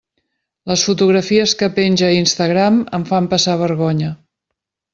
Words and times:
Les 0.69 0.85
fotografies 0.87 1.53
que 1.59 1.69
penja 1.75 2.09
a 2.09 2.17
Instagram 2.21 2.81
em 2.99 3.07
fan 3.13 3.29
passar 3.35 3.57
vergonya. 3.63 4.11